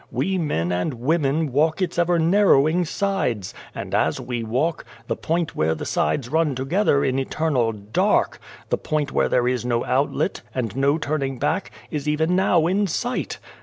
We 0.09 0.39
men 0.39 0.71
and 0.71 0.95
women 0.95 1.51
walk 1.51 1.79
its 1.79 1.99
ever 1.99 2.17
narrowing 2.17 2.85
sides; 2.85 3.53
and 3.75 3.93
as 3.93 4.19
we 4.19 4.43
walk, 4.43 4.83
the 5.05 5.15
point 5.15 5.55
where 5.55 5.75
the 5.75 5.85
sides 5.85 6.27
run 6.27 6.55
together 6.55 7.05
in 7.05 7.19
eternal 7.19 7.71
dark 7.71 8.39
the 8.69 8.79
point 8.79 9.11
where 9.11 9.29
there 9.29 9.47
is 9.47 9.63
no 9.63 9.85
outlet, 9.85 10.41
and 10.55 10.75
no 10.75 10.97
turn 10.97 11.21
ing 11.21 11.37
back, 11.37 11.69
is 11.91 12.09
even 12.09 12.35
now 12.35 12.65
in 12.65 12.87
sight. 12.87 13.37